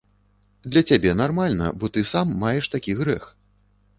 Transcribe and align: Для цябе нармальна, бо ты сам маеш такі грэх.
Для 0.71 0.81
цябе 0.93 1.11
нармальна, 1.19 1.67
бо 1.83 1.91
ты 1.97 2.03
сам 2.13 2.33
маеш 2.45 2.71
такі 2.77 2.95
грэх. 3.03 3.23